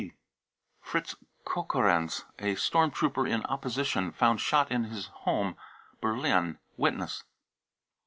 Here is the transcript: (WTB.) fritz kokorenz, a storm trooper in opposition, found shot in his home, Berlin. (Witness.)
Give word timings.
(WTB.) 0.01 0.13
fritz 0.81 1.15
kokorenz, 1.45 2.23
a 2.39 2.55
storm 2.55 2.89
trooper 2.89 3.27
in 3.27 3.45
opposition, 3.45 4.11
found 4.11 4.41
shot 4.41 4.71
in 4.71 4.85
his 4.85 5.05
home, 5.25 5.55
Berlin. 6.01 6.57
(Witness.) 6.75 7.23